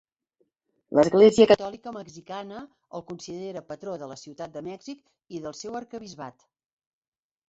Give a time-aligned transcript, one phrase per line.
[0.99, 2.63] L'església catòlica mexicana
[2.99, 5.05] el considera patró de la Ciutat de Mèxic
[5.37, 6.47] i del seu arquebisbat.